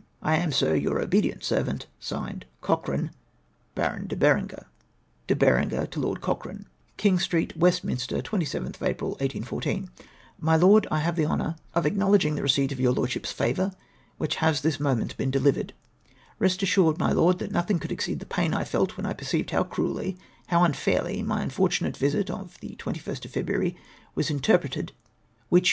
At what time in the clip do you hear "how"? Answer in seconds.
19.50-19.64, 20.46-20.64